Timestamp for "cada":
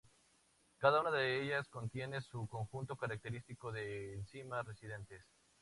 0.79-0.99